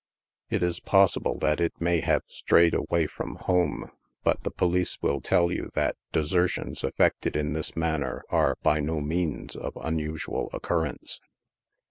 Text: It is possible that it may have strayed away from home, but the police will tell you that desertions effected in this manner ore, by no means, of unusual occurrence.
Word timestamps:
It 0.49 0.63
is 0.63 0.79
possible 0.79 1.37
that 1.37 1.61
it 1.61 1.79
may 1.79 1.99
have 1.99 2.23
strayed 2.25 2.73
away 2.73 3.05
from 3.05 3.35
home, 3.35 3.91
but 4.23 4.41
the 4.41 4.49
police 4.49 4.99
will 5.03 5.21
tell 5.21 5.51
you 5.51 5.69
that 5.75 5.95
desertions 6.11 6.83
effected 6.83 7.35
in 7.35 7.53
this 7.53 7.75
manner 7.75 8.23
ore, 8.31 8.57
by 8.63 8.79
no 8.79 8.99
means, 8.99 9.55
of 9.55 9.77
unusual 9.79 10.49
occurrence. 10.53 11.21